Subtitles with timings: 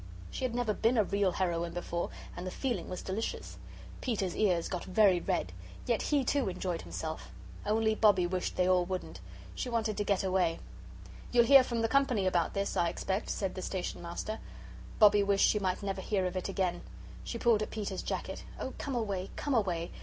[0.31, 3.59] She had never been a real heroine before, and the feeling was delicious.
[4.01, 5.53] Peter's ears got very red.
[5.85, 7.29] Yet he, too, enjoyed himself.
[7.67, 9.19] Only Bobbie wished they all wouldn't.
[9.53, 10.57] She wanted to get away.
[11.31, 14.39] "You'll hear from the Company about this, I expect," said the Station Master.
[14.97, 16.81] Bobbie wished she might never hear of it again.
[17.23, 18.43] She pulled at Peter's jacket.
[18.59, 19.91] "Oh, come away, come away!